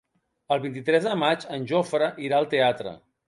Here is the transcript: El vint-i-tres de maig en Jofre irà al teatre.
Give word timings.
El 0.55 0.61
vint-i-tres 0.63 1.05
de 1.09 1.13
maig 1.25 1.45
en 1.57 1.69
Jofre 1.73 2.09
irà 2.29 2.39
al 2.39 2.51
teatre. 2.57 2.99